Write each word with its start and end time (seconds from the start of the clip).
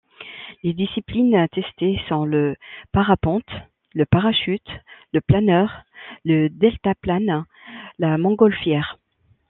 Les 0.63 0.73
disciplines 0.73 1.45
testées 1.51 2.01
sont: 2.09 2.25
le 2.25 2.55
parapente, 2.91 3.45
le 3.93 4.07
parachute, 4.07 4.67
le 5.13 5.21
planeur, 5.21 5.83
le 6.25 6.47
deltaplane, 6.49 7.45
la 7.99 8.17
montgolfière... 8.17 8.97